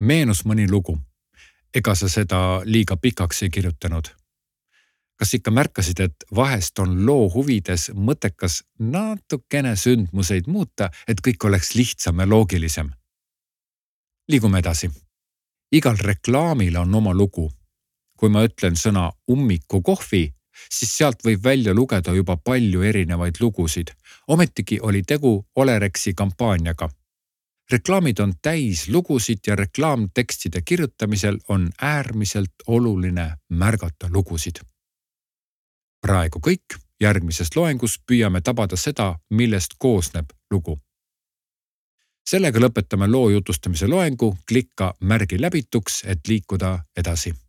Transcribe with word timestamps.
meenus 0.00 0.44
mõni 0.44 0.68
lugu. 0.70 0.98
ega 1.74 1.94
sa 1.94 2.08
seda 2.08 2.62
liiga 2.64 2.96
pikaks 2.96 3.42
ei 3.42 3.50
kirjutanud. 3.50 4.08
kas 5.16 5.34
ikka 5.34 5.50
märkasid, 5.50 6.00
et 6.00 6.24
vahest 6.34 6.78
on 6.78 7.06
loo 7.06 7.28
huvides 7.28 7.90
mõttekas 7.94 8.62
natukene 8.78 9.76
sündmuseid 9.76 10.46
muuta, 10.46 10.90
et 11.08 11.20
kõik 11.20 11.44
oleks 11.44 11.74
lihtsam 11.74 12.18
ja 12.18 12.26
loogilisem? 12.26 12.90
liigume 14.28 14.58
edasi. 14.58 14.90
igal 15.72 15.96
reklaamil 15.96 16.76
on 16.76 16.94
oma 16.94 17.14
lugu. 17.14 17.52
kui 18.16 18.28
ma 18.28 18.44
ütlen 18.44 18.76
sõna 18.76 19.12
ummikukohvi, 19.28 20.34
siis 20.70 20.96
sealt 20.96 21.24
võib 21.24 21.44
välja 21.44 21.74
lugeda 21.74 22.12
juba 22.12 22.36
palju 22.36 22.82
erinevaid 22.82 23.34
lugusid. 23.40 23.90
ometigi 24.28 24.80
oli 24.80 25.02
tegu 25.02 25.46
Olerexi 25.56 26.14
kampaaniaga 26.14 26.88
reklaamid 27.72 28.18
on 28.18 28.32
täis 28.42 28.88
lugusid 28.88 29.38
ja 29.46 29.56
reklaamtekstide 29.56 30.62
kirjutamisel 30.64 31.38
on 31.48 31.70
äärmiselt 31.82 32.54
oluline 32.66 33.36
märgata 33.48 34.08
lugusid. 34.10 34.56
praegu 36.00 36.40
kõik, 36.46 36.78
järgmises 37.00 37.56
loengus 37.56 38.00
püüame 38.06 38.40
tabada 38.40 38.76
seda, 38.76 39.18
millest 39.30 39.74
koosneb 39.78 40.26
lugu. 40.50 40.80
sellega 42.30 42.58
lõpetame 42.58 43.10
loo 43.10 43.30
jutustamise 43.30 43.86
loengu, 43.86 44.36
klikka 44.48 44.94
märgi 45.00 45.40
läbituks, 45.40 46.02
et 46.06 46.28
liikuda 46.28 46.78
edasi 46.96 47.34